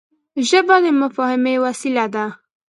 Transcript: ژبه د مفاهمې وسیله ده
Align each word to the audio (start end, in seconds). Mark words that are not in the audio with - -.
ژبه 0.49 0.75
د 0.83 0.85
مفاهمې 1.01 1.55
وسیله 1.65 2.05
ده 2.13 2.25